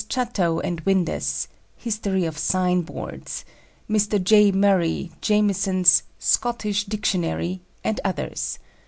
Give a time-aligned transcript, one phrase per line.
[0.09, 1.45] Chatto & Windus,
[1.77, 3.45] "History of Sign boards;"
[3.87, 4.19] Mr.
[4.19, 4.51] J.
[4.51, 8.57] Murray, Jamieson's "Scottish Dictionary," and others.